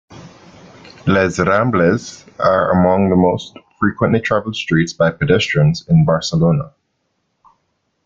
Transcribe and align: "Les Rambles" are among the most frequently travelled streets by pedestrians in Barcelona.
"Les 1.05 1.37
Rambles" 1.39 2.25
are 2.39 2.71
among 2.71 3.11
the 3.11 3.15
most 3.15 3.55
frequently 3.79 4.19
travelled 4.19 4.55
streets 4.55 4.93
by 4.93 5.11
pedestrians 5.11 5.87
in 5.89 6.03
Barcelona. 6.05 6.73